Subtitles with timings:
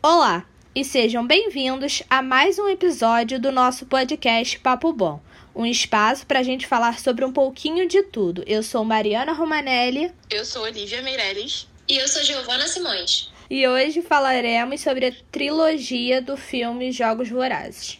[0.00, 5.20] Olá e sejam bem-vindos a mais um episódio do nosso podcast Papo Bom,
[5.52, 8.44] um espaço para a gente falar sobre um pouquinho de tudo.
[8.46, 10.12] Eu sou Mariana Romanelli.
[10.30, 11.66] Eu sou Olivia Meirelles.
[11.88, 13.32] E eu sou Giovana Simões.
[13.50, 17.98] E hoje falaremos sobre a trilogia do filme Jogos Vorazes.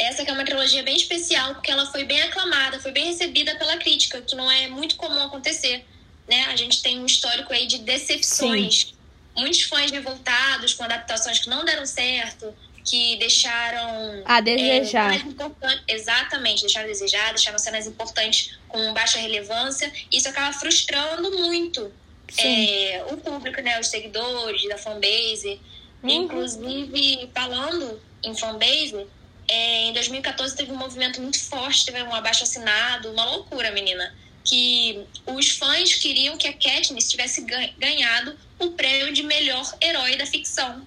[0.00, 3.54] Essa que é uma trilogia bem especial, porque ela foi bem aclamada, foi bem recebida
[3.54, 5.84] pela crítica, que não é muito comum acontecer.
[6.28, 6.44] Né?
[6.46, 8.88] A gente tem um histórico aí de decepções.
[8.88, 8.95] Sim
[9.36, 12.54] muitos fãs revoltados com adaptações que não deram certo,
[12.84, 14.22] que deixaram.
[14.24, 15.14] A desejar.
[15.14, 19.92] É, exatamente, deixaram a desejar, deixaram cenas importantes com baixa relevância.
[20.10, 21.92] Isso acaba frustrando muito
[22.38, 23.78] é, o público, né?
[23.80, 25.60] Os seguidores da fanbase.
[26.02, 26.10] Uhum.
[26.10, 29.06] Inclusive, falando em fanbase,
[29.48, 34.14] é, em 2014 teve um movimento muito forte, teve um abaixo assinado, uma loucura, menina
[34.46, 37.44] que os fãs queriam que a Katniss tivesse
[37.76, 40.86] ganhado o prêmio de melhor herói da ficção,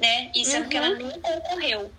[0.00, 0.30] né?
[0.34, 0.68] E sendo uhum.
[0.70, 0.96] que ela uhum.
[0.96, 1.92] nem concorreu.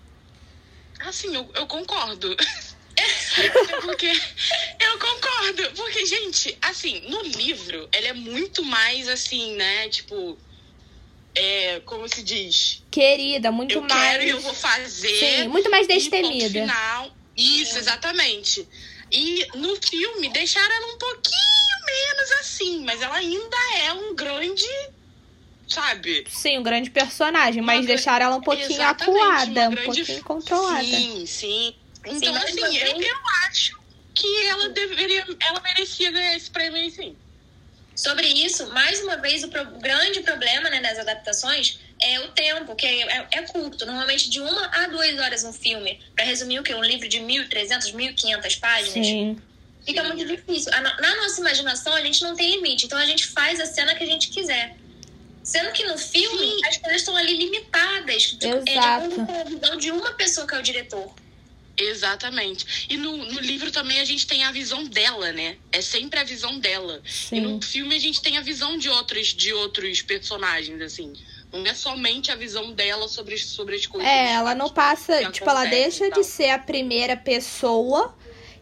[1.00, 2.34] Assim, eu, eu concordo.
[3.82, 5.70] porque eu concordo.
[5.76, 9.88] Porque, gente, assim, no livro, ela é muito mais assim, né?
[9.90, 10.38] Tipo,
[11.34, 12.82] é, como se diz?
[12.90, 13.92] Querida, muito eu mais.
[13.92, 15.18] Eu quero e eu vou fazer.
[15.18, 16.60] Sim, muito mais destemida.
[16.62, 17.14] final.
[17.36, 17.78] Isso, é.
[17.78, 18.66] exatamente.
[19.10, 24.66] E no filme deixaram ela um pouquinho menos assim, mas ela ainda é um grande.
[25.66, 26.24] Sabe?
[26.28, 30.82] Sim, um grande personagem, mas deixaram ela um pouquinho acuada, um pouquinho controlada.
[30.82, 31.74] Sim, sim.
[32.06, 33.78] Então, sim, assim, eu, eu acho
[34.14, 35.26] que ela deveria.
[35.40, 37.16] Ela merecia ganhar esse prêmio sim.
[37.94, 42.74] Sobre isso, mais uma vez, o pro, grande problema né, das adaptações é o tempo,
[42.76, 46.00] que é, é, é, curto, normalmente de uma a duas horas um filme.
[46.14, 46.74] Para resumir o que?
[46.74, 49.06] Um livro de 1.300, 1.500 páginas.
[49.06, 49.38] Sim.
[49.84, 50.70] Fica muito difícil.
[50.70, 54.04] Na nossa imaginação, a gente não tem limite, então a gente faz a cena que
[54.04, 54.76] a gente quiser.
[55.42, 56.66] Sendo que no filme, Sim.
[56.66, 58.36] as coisas estão ali limitadas.
[58.38, 58.68] Exato.
[58.68, 61.14] É de acordo com a visão de uma pessoa que é o diretor.
[61.78, 62.86] Exatamente.
[62.90, 65.56] E no, no livro também a gente tem a visão dela, né?
[65.72, 67.00] É sempre a visão dela.
[67.06, 67.36] Sim.
[67.36, 71.14] E no filme a gente tem a visão de outros, de outros personagens, assim.
[71.52, 74.08] Não é somente a visão dela sobre, sobre as coisas.
[74.08, 75.30] É, ela não passa.
[75.30, 78.14] Tipo, ela deixa de ser a primeira pessoa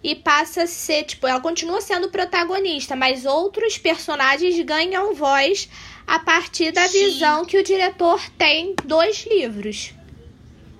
[0.02, 5.68] e passa a ser, tipo, ela continua sendo protagonista, mas outros personagens ganham voz
[6.06, 7.06] a partir da Sim.
[7.06, 9.92] visão que o diretor tem dos livros.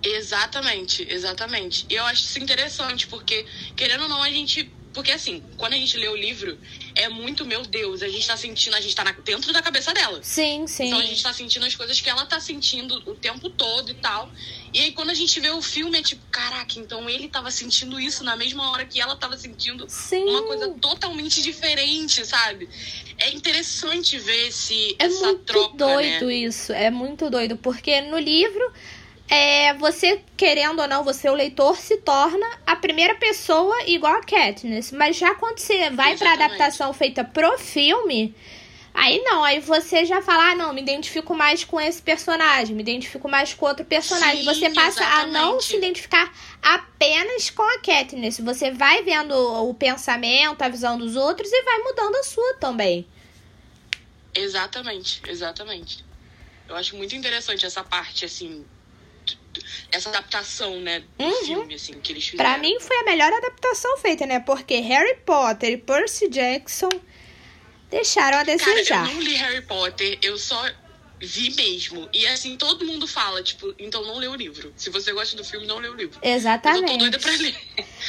[0.01, 1.87] Exatamente, exatamente.
[1.91, 5.77] E eu acho isso interessante, porque, querendo ou não, a gente porque assim, quando a
[5.77, 6.59] gente lê o livro,
[6.97, 9.93] é muito, meu Deus, a gente tá sentindo, a gente tá na, dentro da cabeça
[9.93, 10.19] dela.
[10.23, 10.87] Sim, sim.
[10.87, 13.95] Então a gente tá sentindo as coisas que ela tá sentindo o tempo todo e
[13.95, 14.31] tal.
[14.73, 18.01] E aí quando a gente vê o filme, é tipo, caraca, então ele tava sentindo
[18.01, 20.25] isso na mesma hora que ela tava sentindo sim.
[20.25, 22.69] uma coisa totalmente diferente, sabe?
[23.19, 25.51] É interessante ver esse, é essa troca.
[25.51, 26.35] É muito doido né?
[26.35, 28.73] isso, é muito doido, porque no livro
[29.29, 34.23] é, você, querendo ou não, você, o leitor, se torna a primeira pessoa igual a
[34.23, 34.93] Katniss.
[34.93, 36.19] Mas já quando você vai Exatamente.
[36.19, 38.33] pra adaptação feita pro filme,
[38.95, 42.83] aí não, aí você já fala, ah, não, me identifico mais com esse personagem, me
[42.83, 44.39] identifico mais com outro personagem.
[44.39, 45.37] Sim, você passa exatamente.
[45.37, 46.33] a não se identificar
[46.63, 48.39] apenas com a Katniss.
[48.39, 53.05] Você vai vendo o pensamento, a visão dos outros e vai mudando a sua também.
[54.33, 56.05] Exatamente, exatamente.
[56.69, 58.65] Eu acho muito interessante essa parte, assim,
[59.91, 61.45] essa adaptação, né, do uhum.
[61.45, 62.51] filme, assim, que eles fizeram.
[62.51, 64.41] Pra mim foi a melhor adaptação feita, né?
[64.41, 66.89] Porque Harry Potter e Percy Jackson
[67.91, 69.03] deixaram a desejar.
[69.03, 70.63] Cara, eu não li Harry Potter, eu só
[71.21, 72.09] vi mesmo.
[72.13, 74.73] E assim, todo mundo fala, tipo, então não lê o livro.
[74.77, 76.19] Se você gosta do filme, não lê o livro.
[76.23, 76.83] Exatamente.
[76.83, 77.57] Eu tô doida pra ler.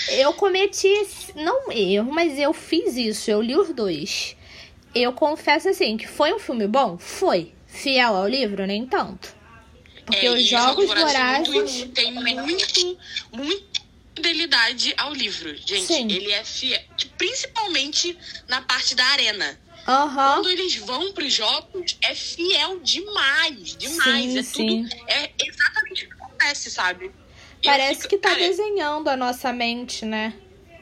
[0.10, 0.94] Eu cometi,
[1.36, 4.36] não erro, mas eu fiz isso, eu li os dois.
[4.94, 6.98] Eu confesso assim, que foi um filme bom?
[6.98, 7.54] Foi.
[7.68, 8.66] Fiel ao livro?
[8.66, 9.36] Nem tanto.
[10.08, 11.50] Porque é, os Jogos Vorazes...
[11.50, 12.98] Muito, tem muito,
[13.32, 13.78] muito
[14.16, 15.86] fidelidade ao livro, gente.
[15.86, 16.12] Sim.
[16.12, 16.82] Ele é fiel,
[17.18, 18.18] principalmente
[18.48, 19.60] na parte da arena.
[19.88, 20.16] Uhum.
[20.16, 24.32] Quando eles vão para os jogos, é fiel demais, demais.
[24.32, 24.84] Sim, é sim.
[24.84, 25.04] tudo.
[25.08, 27.12] É exatamente o que acontece, sabe?
[27.64, 30.34] Parece fico, que tá cara, desenhando a nossa mente, né?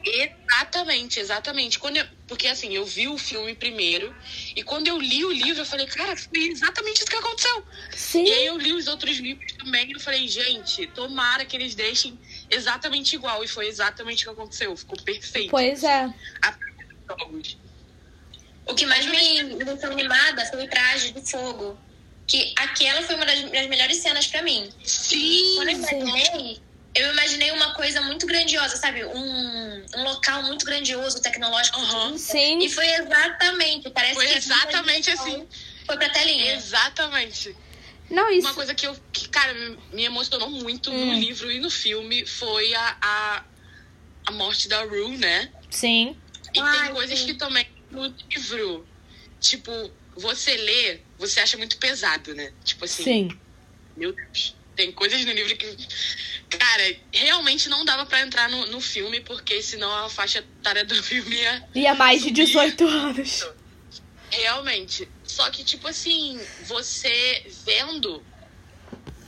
[0.06, 1.78] Exatamente, exatamente.
[1.80, 4.14] Quando eu, porque assim, eu vi o filme primeiro
[4.54, 7.64] e quando eu li o livro, eu falei, cara, foi exatamente isso que aconteceu.
[7.94, 8.24] Sim.
[8.24, 11.74] E aí eu li os outros livros também e eu falei, gente, tomara que eles
[11.74, 12.16] deixem
[12.48, 13.42] exatamente igual.
[13.42, 14.76] E foi exatamente o que aconteceu.
[14.76, 15.50] Ficou perfeito.
[15.50, 16.08] Pois é.
[16.42, 16.54] A...
[18.66, 21.76] O que mais me deixou animada foi o traje de fogo.
[22.28, 24.68] Que aquela foi uma das, das melhores cenas para mim.
[24.84, 25.54] Sim.
[25.56, 26.60] Quando eu imaginei,
[26.96, 29.04] eu imaginei uma coisa muito grandiosa, sabe?
[29.04, 31.78] Um, um local muito grandioso, tecnológico.
[31.78, 32.16] Uhum.
[32.16, 32.58] Sim.
[32.60, 35.46] E foi exatamente, parece foi que exatamente assim.
[35.84, 36.54] Foi pra telinha.
[36.54, 37.54] Exatamente.
[38.10, 38.46] Não, isso.
[38.46, 39.52] Uma coisa que eu, que, cara,
[39.92, 41.06] me emocionou muito hum.
[41.06, 43.44] no livro e no filme foi a, a,
[44.26, 45.52] a morte da Rue, né?
[45.70, 46.16] Sim.
[46.54, 47.26] E Ai, tem coisas sim.
[47.26, 48.86] que também no livro,
[49.40, 49.70] tipo,
[50.16, 52.52] você lê, você acha muito pesado, né?
[52.64, 53.04] Tipo assim.
[53.04, 53.40] Sim.
[53.96, 54.54] Meu Deus.
[54.76, 55.76] Tem coisas no livro que.
[56.50, 60.94] Cara, realmente não dava para entrar no, no filme, porque senão a faixa etária do
[61.02, 61.68] filme ia.
[61.74, 63.48] Ia mais de 18 anos.
[64.30, 65.08] Realmente.
[65.24, 68.22] Só que, tipo assim, você vendo.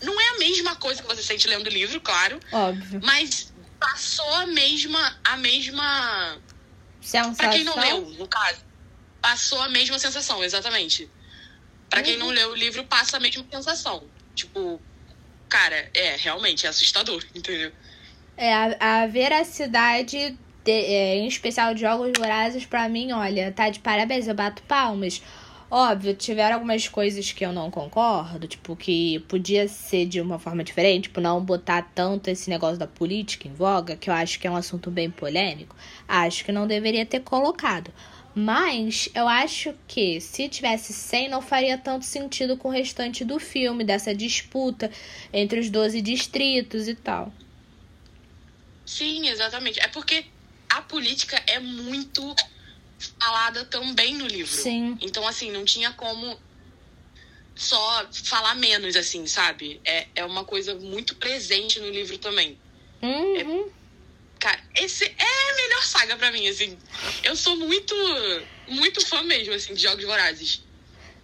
[0.03, 2.39] Não é a mesma coisa que você sente lendo o livro, claro.
[2.53, 3.01] Óbvio.
[3.03, 5.19] Mas passou a mesma.
[5.25, 6.39] A mesma.
[7.01, 7.35] Sensação.
[7.35, 8.61] Pra quem não leu, no caso.
[9.21, 11.11] Passou a mesma sensação, exatamente.
[11.89, 12.33] Para quem não uhum.
[12.33, 14.05] leu o livro, passa a mesma sensação.
[14.35, 14.81] Tipo,
[15.49, 17.73] cara, é realmente é assustador, entendeu?
[18.37, 23.69] É, a, a veracidade, de, é, em especial de Jogos Vorazes, pra mim, olha, tá
[23.69, 25.23] de parabéns, eu bato palmas.
[25.71, 30.65] Óbvio, tiveram algumas coisas que eu não concordo, tipo, que podia ser de uma forma
[30.65, 34.47] diferente, tipo, não botar tanto esse negócio da política em voga, que eu acho que
[34.47, 35.77] é um assunto bem polêmico.
[36.07, 37.93] Acho que não deveria ter colocado.
[38.35, 43.39] Mas eu acho que se tivesse 100 não faria tanto sentido com o restante do
[43.41, 44.91] filme, dessa disputa
[45.33, 47.33] entre os 12 distritos e tal.
[48.87, 49.81] Sim, exatamente.
[49.81, 50.25] É porque
[50.71, 52.35] a política é muito
[53.19, 54.53] falada também no livro.
[54.53, 54.97] Sim.
[55.01, 56.39] Então, assim, não tinha como
[57.55, 59.81] só falar menos, assim, sabe?
[59.85, 62.57] É, é uma coisa muito presente no livro também.
[63.03, 63.37] Uhum.
[63.37, 63.78] É
[64.39, 66.79] Cara, esse é a melhor saga pra mim, assim.
[67.23, 67.95] Eu sou muito,
[68.69, 70.63] muito fã mesmo, assim, de Jogos Vorazes.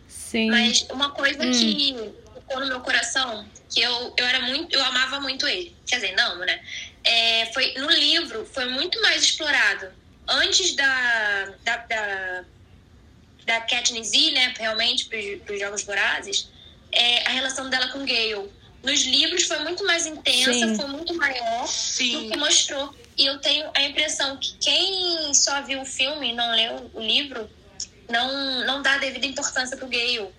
[0.09, 0.51] Sim.
[0.51, 1.53] Mas uma coisa hum.
[1.53, 1.95] que
[2.35, 5.75] ficou no meu coração, que eu, eu era muito, eu amava muito ele.
[5.87, 6.61] Quer dizer, não, né?
[7.05, 9.93] É, foi, no livro foi muito mais explorado.
[10.27, 12.45] Antes da, da, da,
[13.45, 16.49] da Katniss ir, né, realmente, para os Jogos Vorazes,
[16.91, 18.51] é, a relação dela com Gale.
[18.83, 20.77] Nos livros foi muito mais intensa, Sim.
[20.77, 22.25] foi muito maior Sim.
[22.25, 22.95] do que mostrou.
[23.17, 27.01] E eu tenho a impressão que quem só viu o filme e não leu o
[27.01, 27.49] livro
[28.09, 30.35] não, não dá devida importância pro Gale.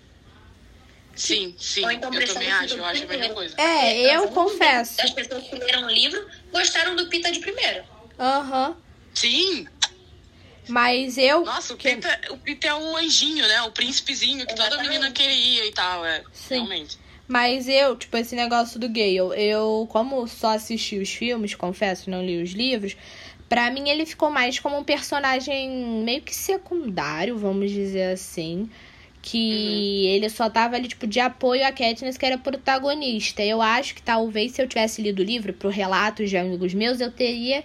[1.14, 1.82] Sim, sim.
[1.82, 3.54] Ou então eu também acho, eu acho a mesma coisa.
[3.58, 5.00] É, eu confesso.
[5.00, 7.84] As pessoas que leram o livro gostaram do Pita de primeiro.
[8.18, 8.68] Aham.
[8.68, 8.76] Uhum.
[9.14, 9.66] Sim.
[10.68, 11.44] Mas eu.
[11.44, 13.62] Nossa, o Pita, o Pita é o anjinho, né?
[13.62, 14.76] O príncipezinho que Exatamente.
[14.76, 16.22] toda menina queria e tal, é.
[16.32, 16.54] Sim.
[16.54, 16.98] Realmente.
[17.28, 22.24] Mas eu, tipo, esse negócio do Gale, eu, como só assisti os filmes, confesso, não
[22.24, 22.96] li os livros,
[23.48, 28.68] para mim ele ficou mais como um personagem meio que secundário, vamos dizer assim.
[29.22, 30.14] Que uhum.
[30.14, 33.42] ele só tava ali, tipo, de apoio a Katniss, que era protagonista.
[33.42, 37.00] Eu acho que talvez se eu tivesse lido o livro pro relatos de amigos meus,
[37.00, 37.64] eu teria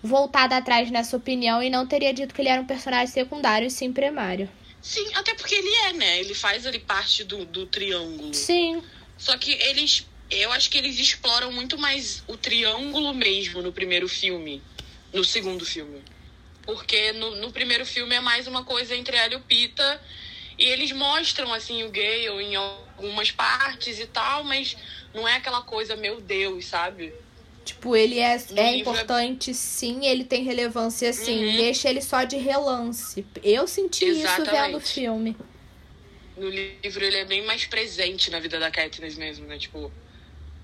[0.00, 3.70] voltado atrás nessa opinião e não teria dito que ele era um personagem secundário e
[3.70, 4.48] sim primário.
[4.82, 6.20] Sim, até porque ele é, né?
[6.20, 8.34] Ele faz ali parte do, do triângulo.
[8.34, 8.82] Sim.
[9.16, 10.06] Só que eles.
[10.28, 14.62] Eu acho que eles exploram muito mais o triângulo mesmo no primeiro filme.
[15.12, 16.02] No segundo filme.
[16.62, 20.00] Porque no, no primeiro filme é mais uma coisa entre ela e o Pita.
[20.58, 24.76] E eles mostram, assim, o Gale em algumas partes e tal, mas
[25.14, 27.12] não é aquela coisa, meu Deus, sabe?
[27.64, 31.44] Tipo, ele é, é, é importante, sim, ele tem relevância, sim.
[31.44, 31.56] Uhum.
[31.56, 33.24] Deixa ele só de relance.
[33.42, 34.42] Eu senti Exatamente.
[34.42, 35.36] isso vendo o filme.
[36.36, 39.58] No livro, ele é bem mais presente na vida da Katniss mesmo, né?
[39.58, 39.92] Tipo,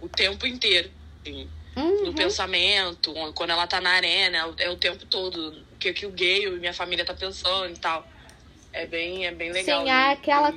[0.00, 0.90] o tempo inteiro.
[1.20, 2.06] Assim, uhum.
[2.06, 5.50] No pensamento, quando ela tá na arena, é o tempo todo.
[5.72, 8.08] O que, que o gay e minha família tá pensando e tal.
[8.72, 9.84] É bem, é bem legal.
[9.84, 10.52] Sim, há aquela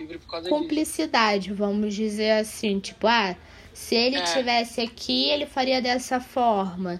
[0.49, 1.55] cumplicidade, disso.
[1.55, 2.79] vamos dizer assim.
[2.79, 3.35] Tipo, ah
[3.73, 4.23] se ele é.
[4.23, 6.99] tivesse aqui, ele faria dessa forma.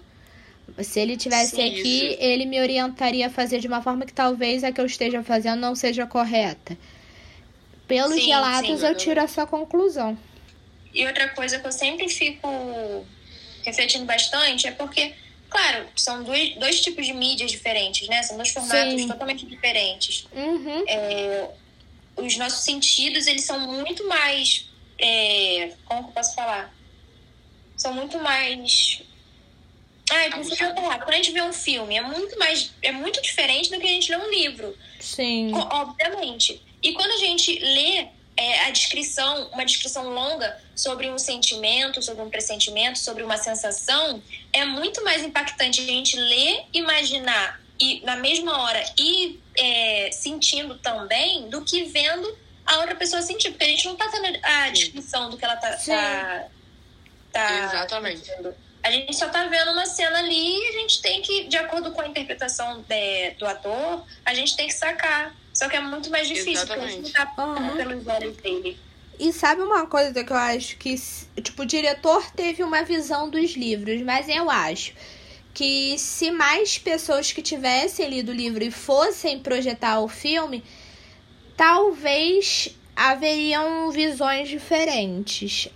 [0.82, 2.16] Se ele tivesse Sim, aqui, isso.
[2.18, 5.60] ele me orientaria a fazer de uma forma que talvez a que eu esteja fazendo
[5.60, 6.78] não seja correta.
[7.86, 10.16] Pelos sim, relatos, sim, eu tiro essa conclusão.
[10.94, 12.48] E outra coisa que eu sempre fico
[13.64, 15.12] refletindo bastante é porque,
[15.50, 18.22] claro, são dois, dois tipos de mídias diferentes, né?
[18.22, 19.08] São dois formatos sim.
[19.08, 20.26] totalmente diferentes.
[20.32, 20.84] Uhum.
[20.88, 21.48] É,
[22.16, 24.71] os nossos sentidos, eles são muito mais
[25.02, 26.72] é, como que eu posso falar?
[27.76, 29.02] São muito mais.
[30.08, 30.98] Ah, eu preciso falar.
[30.98, 32.72] Quando a gente vê um filme, é muito mais.
[32.80, 34.78] É muito diferente do que a gente lê um livro.
[35.00, 35.52] Sim.
[35.54, 36.62] Obviamente.
[36.80, 38.06] E quando a gente lê
[38.36, 44.22] é, a descrição, uma descrição longa sobre um sentimento, sobre um pressentimento, sobre uma sensação,
[44.52, 50.76] é muito mais impactante a gente ler, imaginar e na mesma hora ir é, sentindo
[50.78, 54.70] também do que vendo a outra pessoa sentir, porque a gente não tá tendo a
[54.70, 55.70] descrição do que ela tá.
[55.76, 56.46] tá,
[57.32, 58.30] tá Exatamente.
[58.82, 61.92] A gente só tá vendo uma cena ali e a gente tem que, de acordo
[61.92, 65.34] com a interpretação de, do ator, a gente tem que sacar.
[65.54, 66.94] Só que é muito mais difícil, Exatamente.
[66.94, 67.76] porque a gente não tá uhum.
[67.76, 68.78] pelos olhos dele.
[69.18, 70.94] E sabe uma coisa que eu acho que,
[71.42, 74.94] tipo, o diretor teve uma visão dos livros, mas eu acho
[75.54, 80.64] que se mais pessoas que tivessem lido o livro e fossem projetar o filme,
[81.56, 85.68] talvez haveriam visões diferentes.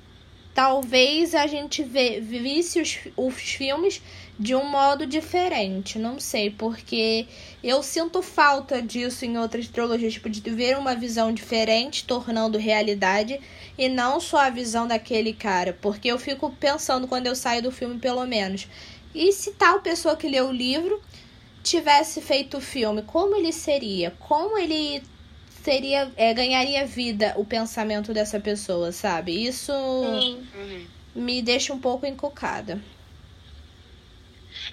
[0.54, 4.00] Talvez a gente vê, visse os, os filmes
[4.38, 7.26] de um modo diferente, não sei, porque
[7.62, 13.40] eu sinto falta disso em outras trilogias, tipo, de ver uma visão diferente tornando realidade
[13.78, 17.70] e não só a visão daquele cara, porque eu fico pensando quando eu saio do
[17.70, 18.68] filme, pelo menos,
[19.14, 21.00] e se tal pessoa que leu o livro
[21.62, 24.10] tivesse feito o filme, como ele seria?
[24.20, 25.02] Como ele
[25.66, 29.32] seria é, ganharia vida o pensamento dessa pessoa, sabe?
[29.32, 30.46] Isso Sim.
[31.12, 32.80] me deixa um pouco encucada.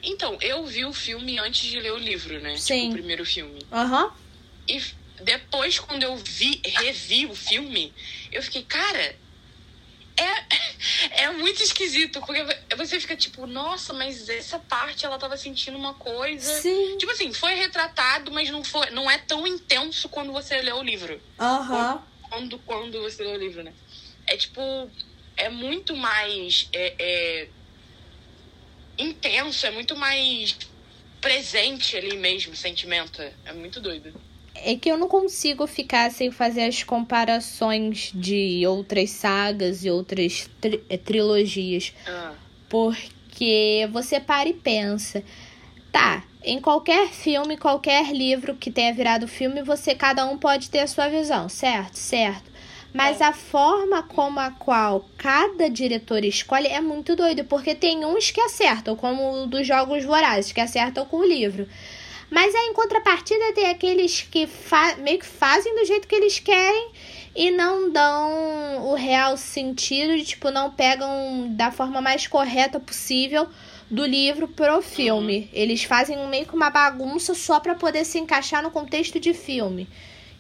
[0.04, 2.56] Então, eu vi o filme antes de ler o livro, né?
[2.58, 2.76] Sim.
[2.76, 3.60] Tipo, o primeiro filme.
[3.72, 4.04] Aham.
[4.06, 4.12] Uhum.
[4.68, 4.84] E
[5.24, 7.92] depois, quando eu vi, revi o filme,
[8.32, 9.16] eu fiquei, cara,
[10.16, 10.46] é,
[11.12, 12.44] é muito esquisito, porque
[12.76, 16.62] você fica tipo, nossa, mas essa parte ela tava sentindo uma coisa.
[16.62, 16.98] Sim.
[16.98, 20.84] Tipo assim, foi retratado, mas não, foi, não é tão intenso quando você lê o
[20.84, 21.22] livro.
[21.40, 21.96] Aham.
[21.96, 22.14] Uhum.
[22.30, 23.74] Quando, quando você lê o livro, né?
[24.28, 24.62] É tipo,
[25.38, 26.68] é muito mais.
[26.74, 27.50] É, é,
[28.98, 30.58] intenso, é muito mais
[31.22, 33.22] presente ali mesmo o sentimento.
[33.46, 34.14] É muito doido.
[34.66, 40.50] É que eu não consigo ficar sem fazer as comparações de outras sagas e outras
[40.62, 41.94] tri eh, trilogias.
[42.08, 42.34] Ah.
[42.70, 45.24] Porque você para e pensa,
[45.92, 50.80] tá, em qualquer filme, qualquer livro que tenha virado filme, você cada um pode ter
[50.80, 51.96] a sua visão, certo?
[51.96, 52.52] Certo.
[52.94, 53.26] Mas é.
[53.26, 58.42] a forma como a qual cada diretor escolhe é muito doido, porque tem uns que
[58.42, 61.68] acertam, como o dos Jogos Vorazes, que acertam com o livro.
[62.34, 64.50] Mas aí, em contrapartida, tem aqueles que
[64.98, 66.90] meio que fazem do jeito que eles querem
[67.36, 73.48] e não dão o real sentido, de, tipo, não pegam da forma mais correta possível
[73.88, 75.42] do livro pro filme.
[75.42, 75.50] Uhum.
[75.54, 79.88] Eles fazem meio que uma bagunça só para poder se encaixar no contexto de filme.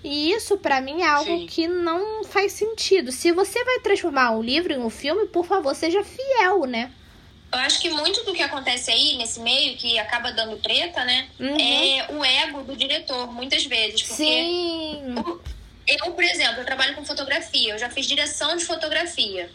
[0.04, 1.46] E isso, para mim, é algo Sim.
[1.46, 3.12] que não faz sentido.
[3.12, 6.92] Se você vai transformar um livro em um filme, por favor, seja fiel, né?
[7.54, 11.30] Eu acho que muito do que acontece aí nesse meio, que acaba dando treta, né?
[11.40, 11.56] Uhum.
[11.60, 14.02] É o ego do diretor, muitas vezes.
[14.02, 15.16] Porque Sim.
[15.88, 19.52] eu, por exemplo, eu trabalho com fotografia, eu já fiz direção de fotografia.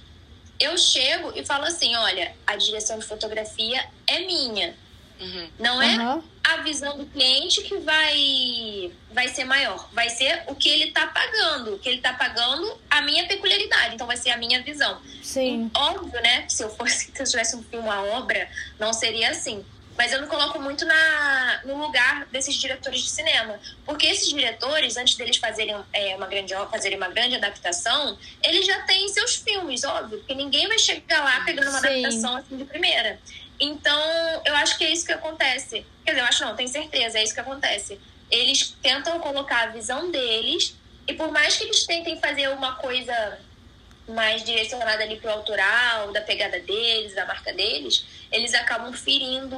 [0.61, 4.77] Eu chego e falo assim: olha, a direção de fotografia é minha.
[5.21, 5.51] Uhum.
[5.59, 6.23] Não é uhum.
[6.45, 9.89] a visão do cliente que vai, vai ser maior.
[9.93, 11.75] Vai ser o que ele está pagando.
[11.75, 13.95] O que ele está pagando, a minha peculiaridade.
[13.95, 15.01] Então vai ser a minha visão.
[15.23, 15.71] Sim.
[15.75, 16.45] Óbvio, né?
[16.49, 18.49] Se eu fosse, se eu tivesse um filme, uma obra,
[18.79, 19.65] não seria assim.
[19.97, 23.59] Mas eu me coloco muito na, no lugar desses diretores de cinema.
[23.85, 28.81] Porque esses diretores, antes deles fazerem, é, uma, grande, fazerem uma grande adaptação, eles já
[28.83, 30.19] têm seus filmes, óbvio.
[30.19, 31.89] Porque ninguém vai chegar lá pegando uma Sim.
[31.89, 33.19] adaptação assim de primeira.
[33.61, 34.38] Então,
[34.69, 35.85] acho que é isso que acontece.
[36.05, 37.99] Quer dizer, eu acho não, tenho certeza, é isso que acontece.
[38.31, 43.39] Eles tentam colocar a visão deles, e por mais que eles tentem fazer uma coisa
[44.07, 49.57] mais direcionada ali pro autoral, da pegada deles, da marca deles, eles acabam ferindo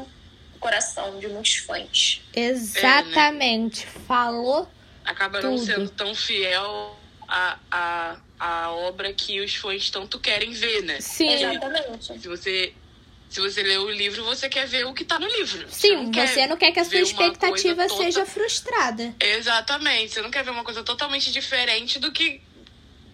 [0.55, 2.21] o coração de muitos fãs.
[2.35, 3.83] Exatamente.
[3.85, 4.05] É, né?
[4.07, 4.69] Falou.
[5.05, 5.51] Acaba tudo.
[5.51, 11.01] não sendo tão fiel à, à, à obra que os fãs tanto querem ver, né?
[11.01, 11.33] Sim.
[11.33, 12.21] Exatamente.
[12.21, 12.75] Se você
[13.31, 15.65] se você lê o livro, você quer ver o que tá no livro.
[15.71, 18.03] Sim, você não, você não quer que a sua expectativa tota...
[18.03, 19.15] seja frustrada.
[19.21, 20.13] Exatamente.
[20.13, 22.43] Você não quer ver uma coisa totalmente diferente do que.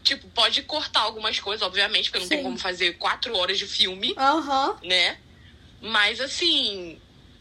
[0.02, 2.34] Tipo, pode cortar algumas coisas, obviamente, porque não Sim.
[2.36, 4.14] tem como fazer quatro horas de filme.
[4.16, 4.70] Aham.
[4.70, 4.88] Uhum.
[4.88, 5.18] Né?
[5.82, 6.98] Mas assim,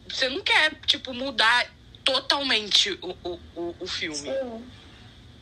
[0.10, 1.72] você não quer, tipo, mudar
[2.03, 4.17] totalmente o, o, o, o filme.
[4.17, 4.65] Sim.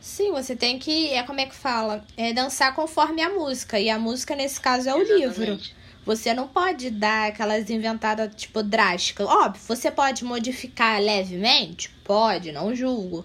[0.00, 1.08] Sim, você tem que.
[1.14, 2.06] É como é que fala?
[2.16, 3.80] É dançar conforme a música.
[3.80, 5.38] E a música, nesse caso, é o Exatamente.
[5.38, 5.83] livro.
[6.04, 9.26] Você não pode dar aquelas inventadas, tipo, drásticas.
[9.26, 11.88] Óbvio, você pode modificar levemente?
[12.04, 13.24] Pode, não julgo.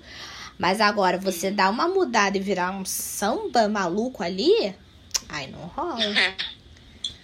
[0.57, 4.75] Mas agora, você dá uma mudada e virar um samba maluco ali,
[5.27, 5.99] aí não rola.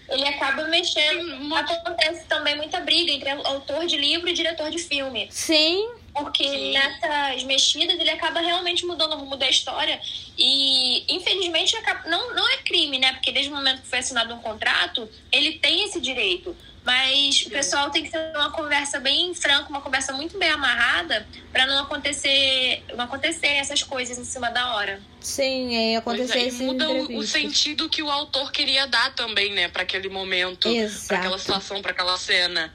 [0.08, 1.54] Ele acaba mexendo.
[1.56, 5.28] Acontece também muita briga entre autor de livro e diretor de filme.
[5.32, 5.95] Sim.
[6.17, 6.72] Porque Sim.
[6.72, 10.00] nessas mexidas ele acaba realmente mudando o rumo da história.
[10.38, 13.13] E, infelizmente, não, não é crime, né?
[13.13, 16.55] Porque desde o momento que foi assinado um contrato, ele tem esse direito.
[16.86, 17.48] Mas Sim.
[17.48, 21.65] o pessoal tem que ter uma conversa bem franca, uma conversa muito bem amarrada, para
[21.65, 25.01] não acontecer não acontecer essas coisas em cima da hora.
[25.19, 29.67] Sim, é acontecer é, muda o, o, sentido que o autor queria dar também, né,
[29.67, 30.69] para aquele momento,
[31.07, 32.72] para aquela situação, para aquela cena.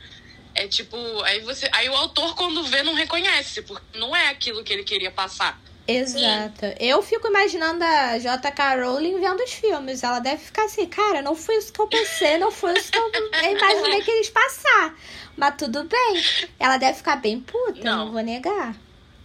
[0.60, 4.62] É tipo, aí você, aí o autor quando vê não reconhece, porque não é aquilo
[4.62, 5.58] que ele queria passar.
[5.88, 6.66] Exato.
[6.78, 8.74] Eu fico imaginando a J.K.
[8.76, 10.02] Rowling vendo os filmes.
[10.02, 12.98] Ela deve ficar assim, cara, não foi isso que eu pensei, não foi isso que
[13.00, 14.94] eu imaginei que eles passar.
[15.34, 16.22] Mas tudo bem.
[16.58, 18.76] Ela deve ficar bem puta, não, não vou negar.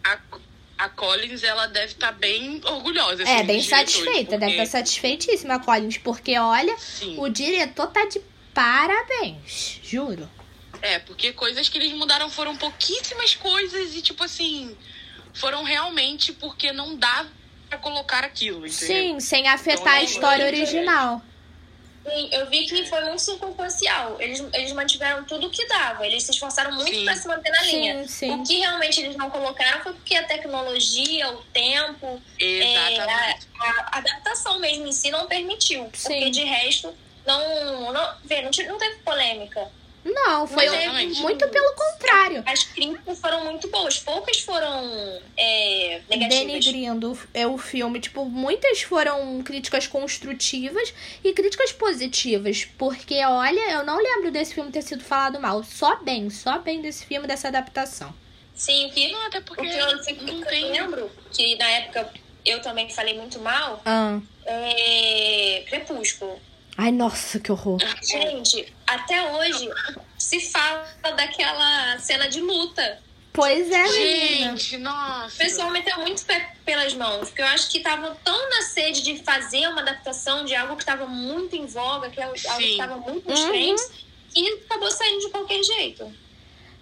[0.06, 0.18] A,
[0.78, 3.24] a Collins, ela deve estar tá bem orgulhosa.
[3.24, 4.32] Assim, é, bem satisfeita.
[4.32, 4.38] Porque...
[4.38, 7.18] Deve estar tá satisfeitíssima a Collins, porque olha, Sim.
[7.20, 8.22] o diretor tá de
[8.54, 10.30] parabéns, juro.
[10.86, 14.76] É, porque coisas que eles mudaram foram pouquíssimas coisas e, tipo assim
[15.36, 17.26] foram realmente porque não dá
[17.70, 18.88] para colocar aquilo, entendeu?
[18.88, 21.22] Sim, sem afetar então, a história original.
[22.06, 24.22] Sim, eu vi que foi muito circunstancial.
[24.22, 26.06] Eles, eles mantiveram tudo o que dava.
[26.06, 28.08] Eles se esforçaram muito para se manter na sim, linha.
[28.08, 28.32] Sim.
[28.32, 33.08] O que realmente eles não colocaram foi porque a tecnologia, o tempo, é, a,
[33.60, 35.90] a, adaptação mesmo em si não permitiu.
[35.94, 36.10] Sim.
[36.10, 36.94] Porque de resto,
[37.26, 39.68] não, não, vê, não, não teve polêmica.
[40.06, 40.70] Não, foi
[41.20, 42.44] muito pelo contrário.
[42.46, 43.98] As críticas foram muito boas.
[43.98, 46.46] Poucas foram é, negativas.
[46.46, 48.00] Denigrindo é o filme.
[48.00, 50.94] Tipo, muitas foram críticas construtivas
[51.24, 52.66] e críticas positivas.
[52.78, 55.64] Porque, olha, eu não lembro desse filme ter sido falado mal.
[55.64, 58.14] Só bem, só bem desse filme, dessa adaptação.
[58.54, 60.72] Sim, que, não, até porque eu, não tem...
[60.72, 62.14] lembro que na época
[62.46, 63.82] eu também falei muito mal.
[63.84, 64.20] Ah.
[64.46, 65.64] É...
[65.68, 66.40] Crepúsculo.
[66.78, 67.80] Ai, nossa, que horror.
[68.02, 69.70] Gente, até hoje
[70.18, 73.02] se fala daquela cena de luta.
[73.32, 75.36] Pois é, Gente, nossa.
[75.36, 79.02] O pessoal meteu muito pé pelas mãos, porque eu acho que estavam tão na sede
[79.02, 82.48] de fazer uma adaptação de algo que estava muito em voga, que é algo que
[82.48, 83.50] estava muito nos uhum.
[83.50, 83.92] trends,
[84.34, 86.10] e acabou saindo de qualquer jeito.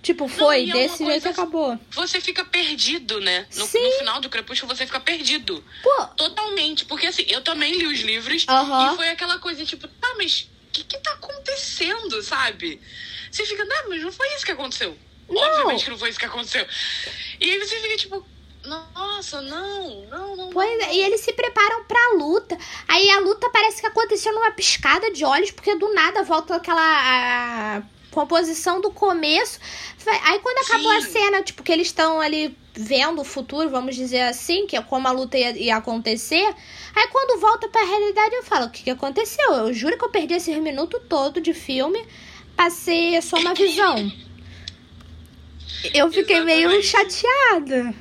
[0.04, 1.80] Tipo, foi, não, é desse jeito acabou.
[1.92, 3.48] Você fica perdido, né?
[3.56, 5.64] No, no, final do Crepúsculo você fica perdido.
[5.82, 6.06] Pô.
[6.18, 6.84] Totalmente.
[6.84, 10.72] Porque assim, eu também li os livros e foi aquela coisa, tipo, tá, mas o
[10.74, 12.82] que que tá acontecendo, sabe?
[13.32, 14.98] Você fica, não, mas não foi isso que aconteceu.
[15.30, 15.42] Não.
[15.42, 16.68] Obviamente que não foi isso que aconteceu.
[17.40, 18.28] E aí você fica, tipo,
[18.66, 20.50] nossa, não, não, não.
[20.50, 22.58] Pois é, e eles se preparam pra luta.
[22.90, 26.82] Aí a luta parece que aconteceu numa piscada de olhos, porque do nada volta aquela.
[27.78, 29.60] A composição do começo.
[30.24, 30.98] Aí quando acabou Sim.
[30.98, 34.82] a cena, tipo, que eles estão ali vendo o futuro, vamos dizer assim, que é
[34.82, 36.54] como a luta ia, ia acontecer.
[36.96, 39.52] Aí quando volta pra realidade eu falo, o que, que aconteceu?
[39.54, 42.04] Eu juro que eu perdi esse minuto todo de filme
[42.56, 44.12] pra ser só uma visão.
[45.94, 46.68] Eu fiquei Exatamente.
[46.68, 47.96] meio chateada.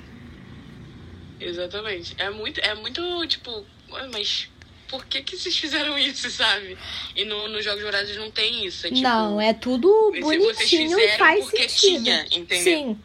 [1.40, 2.14] Exatamente.
[2.18, 3.64] É muito, é muito, tipo,
[4.12, 4.48] mas
[4.92, 6.76] por que, que vocês fizeram isso, sabe?
[7.16, 8.86] E no, nos Jogos Dourados não tem isso.
[8.86, 12.04] É, tipo, não, é tudo bonitinho e faz porque sentido.
[12.04, 12.62] Tinha, entendeu?
[12.62, 12.98] Sim.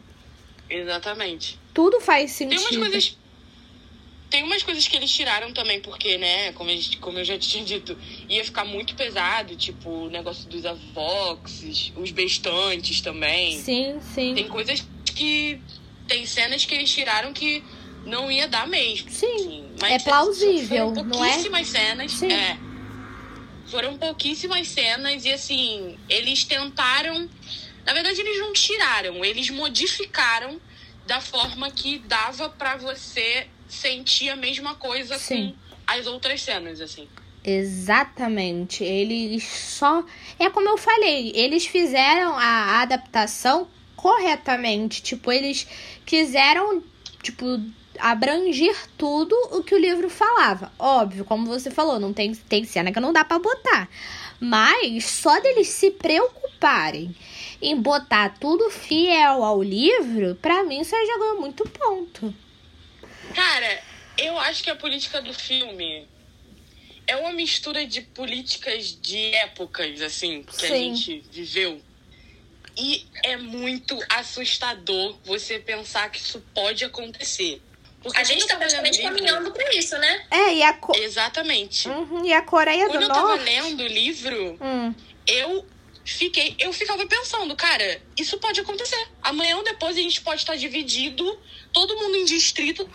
[0.68, 1.58] Exatamente.
[1.72, 2.58] Tudo faz sentido.
[2.58, 3.18] Tem umas coisas.
[4.28, 7.64] Tem umas coisas que eles tiraram também, porque, né, como, gente, como eu já tinha
[7.64, 7.96] dito,
[8.28, 13.58] ia ficar muito pesado, tipo, o negócio dos avoxes, os bestantes também.
[13.58, 14.34] Sim, sim.
[14.34, 15.58] Tem coisas que.
[16.06, 17.62] Tem cenas que eles tiraram que
[18.08, 19.10] não ia dar mesmo.
[19.10, 19.70] Sim.
[19.80, 21.84] Assim, é plausível, foram pouquíssimas não é?
[21.84, 22.12] cenas.
[22.12, 22.32] Sim.
[22.32, 22.58] É.
[23.66, 27.28] Foram pouquíssimas cenas e assim, eles tentaram.
[27.84, 30.60] Na verdade, eles não tiraram, eles modificaram
[31.06, 35.54] da forma que dava para você sentir a mesma coisa Sim.
[35.70, 37.08] com as outras cenas, assim.
[37.44, 38.84] Exatamente.
[38.84, 40.04] Eles só.
[40.38, 45.02] É como eu falei, eles fizeram a adaptação corretamente.
[45.02, 45.66] Tipo, eles
[46.04, 46.82] quiseram,
[47.22, 47.60] tipo,
[47.98, 50.72] abranger tudo o que o livro falava.
[50.78, 53.88] Óbvio, como você falou, não tem, tem cena que não dá para botar.
[54.40, 57.14] Mas só deles se preocuparem
[57.60, 62.34] em botar tudo fiel ao livro, para mim você já ganhou muito ponto.
[63.34, 63.82] Cara,
[64.16, 66.06] eu acho que a política do filme
[67.06, 70.66] é uma mistura de políticas de épocas, assim, que Sim.
[70.66, 71.80] a gente viveu.
[72.76, 77.60] E é muito assustador você pensar que isso pode acontecer.
[78.08, 80.26] Porque a gente tá praticamente caminhando pra isso, né?
[80.30, 80.96] É, e a Co...
[80.96, 81.88] Exatamente.
[81.88, 83.20] Uhum, e a Coreia Quando do Norte...
[83.20, 84.94] Quando eu tava lendo o livro, hum.
[85.26, 85.66] eu
[86.04, 86.56] fiquei...
[86.58, 89.08] Eu ficava pensando, cara, isso pode acontecer.
[89.22, 91.38] Amanhã ou depois a gente pode estar dividido,
[91.72, 92.88] todo mundo em distrito,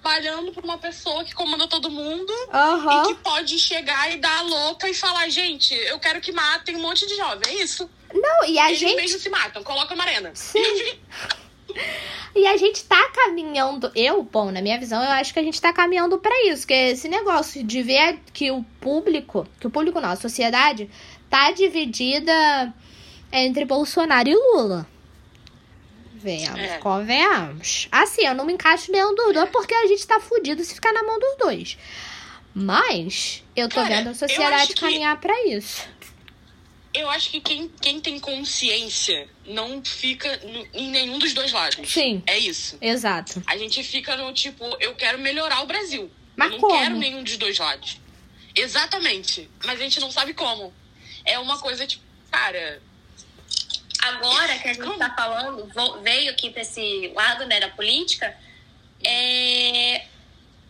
[0.00, 3.02] trabalhando pra uma pessoa que comanda todo mundo uhum.
[3.02, 6.76] e que pode chegar e dar a louca e falar, gente, eu quero que matem
[6.76, 7.42] um monte de jovem.
[7.48, 7.90] É isso.
[8.12, 8.96] Não, e a Eles gente...
[8.96, 10.30] mesmo se matam, coloca uma arena.
[10.34, 10.98] Sim.
[12.34, 15.60] E a gente tá caminhando, eu, bom, na minha visão, eu acho que a gente
[15.60, 19.70] tá caminhando para isso, que é esse negócio de ver que o público, que o
[19.70, 20.88] público não, a sociedade
[21.28, 22.72] tá dividida
[23.32, 24.86] entre Bolsonaro e Lula.
[26.14, 26.78] Venhamos, é.
[26.78, 27.88] convenhamos.
[27.92, 30.92] Assim, eu não me encaixo nenhum dos dois, porque a gente tá fudido se ficar
[30.92, 31.78] na mão dos dois.
[32.52, 35.22] Mas eu tô Cara, vendo a sociedade caminhar que...
[35.22, 35.86] para isso.
[36.94, 41.90] Eu acho que quem, quem tem consciência não fica no, em nenhum dos dois lados.
[41.90, 42.22] Sim.
[42.26, 42.78] É isso.
[42.80, 43.42] Exato.
[43.46, 46.10] A gente fica no tipo, eu quero melhorar o Brasil.
[46.36, 46.78] Mas eu não como?
[46.78, 48.00] quero nenhum dos dois lados.
[48.54, 49.48] Exatamente.
[49.64, 50.72] Mas a gente não sabe como.
[51.24, 52.82] É uma coisa tipo, cara.
[54.00, 54.98] Agora que a gente Como?
[54.98, 55.68] tá falando,
[56.02, 58.36] veio aqui pra esse lado né, da política,
[59.02, 60.06] é...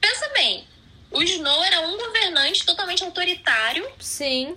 [0.01, 0.67] pensa bem,
[1.11, 4.57] o Snow era um governante totalmente autoritário Sim.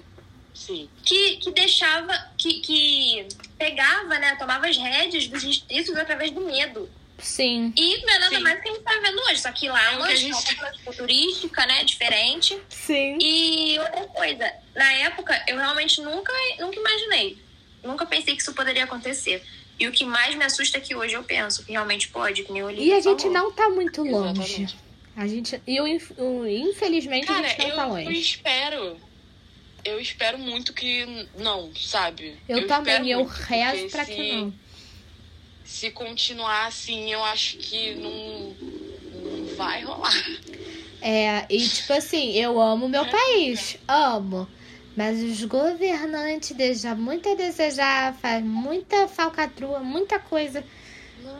[0.66, 0.90] Sim.
[1.04, 6.90] que, que deixava, que, que pegava, né, tomava as rédeas dos distritos através do medo.
[7.20, 7.72] Sim.
[7.78, 8.42] E não é nada Sim.
[8.42, 10.08] mais do que a gente tá vendo hoje, só que lá É é o uma
[10.08, 12.60] que a gente- escola tipo, turística, né, diferente.
[12.70, 13.18] Sim.
[13.22, 17.38] E outra coisa, na época eu realmente nunca, nunca imaginei.
[17.84, 19.44] Nunca pensei que isso poderia acontecer.
[19.80, 22.52] E o que mais me assusta é que hoje eu penso que realmente pode, que
[22.52, 23.34] nem o E a gente falou.
[23.38, 24.42] não tá muito longe.
[24.42, 24.78] Exatamente.
[25.16, 25.62] A gente.
[25.68, 28.20] E eu, infelizmente a Cara, gente não tá eu longe.
[28.20, 28.98] espero.
[29.84, 32.38] Eu espero muito que não, sabe?
[32.48, 34.54] Eu, espero também, eu rezo pra se, que não.
[35.66, 38.56] Se continuar assim, eu acho que não,
[39.22, 40.14] não vai rolar.
[41.02, 44.48] É, e tipo assim, eu amo meu país, amo.
[44.96, 50.64] Mas os governantes deixam muito a desejar, faz muita falcatrua, muita coisa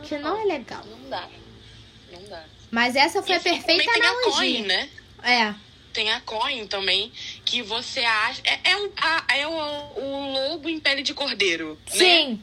[0.02, 0.82] que não é legal.
[0.84, 1.28] Não dá.
[2.10, 2.44] Não dá.
[2.70, 4.66] Mas essa foi E a assim, perfeita também tem a coin, analogia.
[4.66, 4.88] né?
[5.22, 5.54] É,
[5.92, 7.12] Tem a coin também,
[7.44, 8.40] que você acha.
[8.44, 11.78] É, é, a- é o, o lobo em pele de cordeiro.
[11.90, 11.96] Né?
[11.98, 12.42] sim,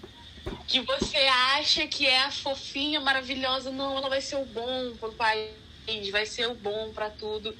[0.67, 1.17] Que você
[1.57, 3.71] acha que é a fofinha, maravilhosa.
[3.71, 7.55] Não, ela vai ser o bom pro país, vai ser o bom pra tudo.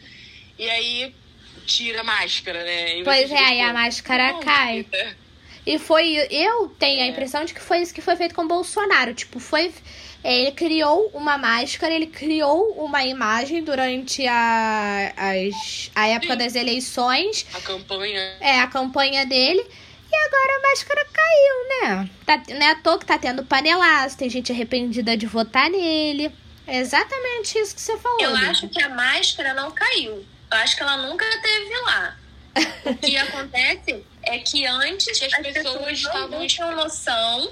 [0.57, 1.13] E aí
[1.65, 2.97] tira a máscara, né?
[2.99, 5.17] E Pois é, aí a máscara "Não, cai." querida."
[5.65, 6.15] E foi.
[6.31, 7.07] Eu tenho a É.
[7.09, 9.13] impressão de que foi isso que foi feito com o Bolsonaro.
[9.13, 9.71] Tipo, foi.
[10.23, 16.39] Ele criou uma máscara, ele criou uma imagem durante a, as, a época Sim.
[16.39, 17.45] das eleições.
[17.53, 18.37] A campanha.
[18.41, 19.65] É, a campanha dele.
[20.11, 22.09] E agora a máscara caiu, né?
[22.25, 26.31] Tá, não é à toa que tá tendo panelaço, tem gente arrependida de votar nele.
[26.65, 28.19] É exatamente isso que você falou.
[28.19, 30.25] Eu acho que a máscara não caiu.
[30.51, 32.17] Eu acho que ela nunca esteve lá.
[32.85, 37.51] O que acontece é que antes As as pessoas pessoas estavam não tinham noção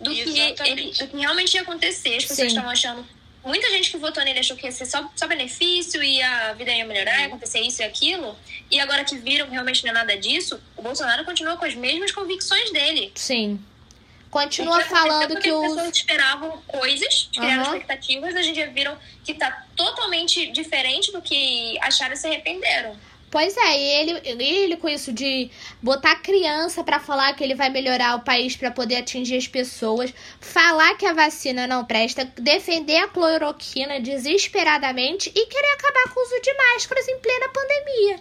[0.00, 2.16] do que, ele- do que realmente ia acontecer.
[2.16, 3.06] As pessoas estavam achando.
[3.44, 6.72] Muita gente que votou nele achou que ia ser só, só benefício e a vida
[6.72, 8.36] ia melhorar, ia acontecer isso e aquilo.
[8.70, 11.74] E agora que viram que realmente não é nada disso, o Bolsonaro continua com as
[11.74, 13.12] mesmas convicções dele.
[13.14, 13.60] Sim.
[14.30, 15.68] Continua que aconteceu falando foi que as os.
[15.74, 17.72] pessoas esperavam coisas, criaram Aham.
[17.76, 22.96] expectativas, hoje em dia viram que tá totalmente diferente do que acharam e se arrependeram.
[23.36, 25.50] Pois é, ele, ele com isso de
[25.82, 30.10] botar criança pra falar que ele vai melhorar o país pra poder atingir as pessoas,
[30.40, 36.22] falar que a vacina não presta, defender a cloroquina desesperadamente e querer acabar com o
[36.22, 38.20] uso de máscaras em plena pandemia.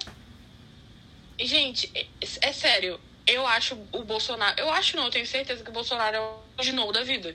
[1.39, 2.05] Gente, é,
[2.41, 2.99] é sério.
[3.25, 4.59] Eu acho o Bolsonaro.
[4.59, 7.33] Eu acho não, eu tenho certeza que o Bolsonaro é o Snow da vida.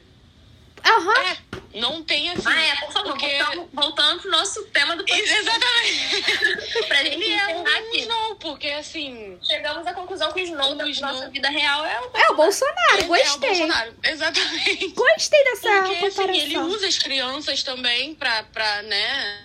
[0.84, 1.20] Aham.
[1.26, 1.36] É,
[1.80, 2.42] não tem assim.
[2.46, 6.82] Ah, é, por favor, porque- voltando, voltando pro nosso tema do podcast, Exatamente.
[6.88, 7.42] pra gente Ele é
[7.78, 8.00] aqui.
[8.00, 9.38] Snow, porque assim.
[9.42, 12.34] Chegamos à conclusão que o Snow da Snow- nossa vida real é o É o
[12.36, 13.48] Bolsonaro, ele é o gostei.
[13.50, 13.94] Bolsonaro.
[14.02, 14.88] Exatamente.
[14.88, 16.34] Gostei dessa Porque assim, comparação.
[16.34, 19.44] ele usa as crianças também pra, pra né,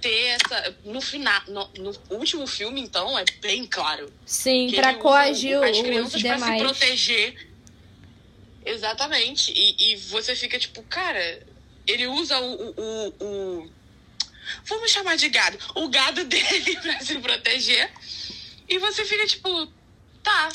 [0.00, 0.74] ter essa.
[0.84, 1.40] No final.
[1.48, 4.12] No, no último filme, então, é bem claro.
[4.26, 6.62] Sim, pra coagir as os crianças pra se demais.
[6.62, 7.49] proteger.
[8.64, 9.52] Exatamente.
[9.52, 11.46] E, e você fica tipo, cara,
[11.86, 13.70] ele usa o, o, o,
[14.64, 15.58] Vamos chamar de gado.
[15.74, 17.90] O gado dele pra se proteger.
[18.68, 19.66] E você fica tipo,
[20.22, 20.50] tá.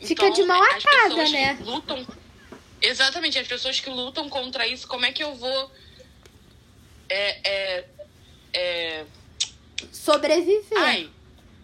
[0.00, 1.58] Fica de mão as atada, né?
[1.62, 2.06] Lutam.
[2.80, 5.72] Exatamente, as pessoas que lutam contra isso, como é que eu vou.
[7.08, 7.50] É.
[7.50, 7.84] é,
[8.52, 9.04] é
[9.92, 10.78] Sobreviver.
[10.78, 11.10] Ai,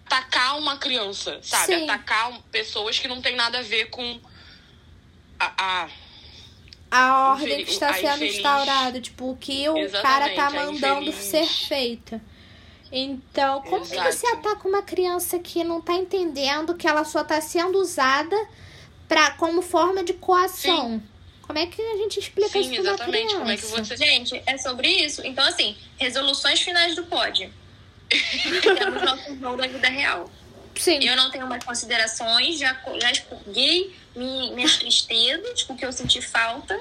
[0.06, 1.66] atacar uma criança, sabe?
[1.66, 1.84] Sim.
[1.84, 4.20] Atacar pessoas que não tem nada a ver com
[5.38, 5.52] a.
[5.84, 5.88] a-
[6.90, 10.50] a ordem infeliz- que está sendo infeliz- instaurada, tipo, o que o Exatamente, cara tá
[10.64, 12.20] mandando ser feito.
[12.92, 14.36] Então, como que você Exato.
[14.48, 18.36] ataca uma criança que não tá entendendo que ela só tá sendo usada
[19.08, 21.02] pra, como forma de coação?
[21.42, 23.26] Como é que a gente explica Sim, isso pra uma exatamente.
[23.26, 23.38] criança?
[23.40, 23.96] Como é que você.
[23.96, 25.26] Gente, é sobre isso.
[25.26, 27.52] Então, assim, resoluções finais do pod.
[28.78, 30.30] Temos nosso Snow da vida real.
[30.76, 35.84] Sim, Eu não tenho mais considerações, já, já expurguei mi- minhas tristezas, com o que
[35.86, 36.80] eu senti falta.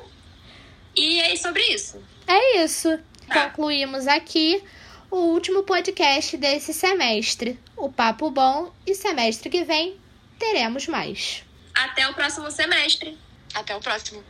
[0.96, 2.02] E é sobre isso.
[2.28, 3.00] é isso.
[3.28, 3.50] Tá.
[3.50, 4.64] Concluímos aqui
[5.10, 7.60] o último podcast desse semestre.
[7.78, 9.98] O Papo Bom e semestre que vem
[10.38, 11.44] teremos mais.
[11.74, 13.18] Até o próximo semestre.
[13.54, 14.24] Até o próximo.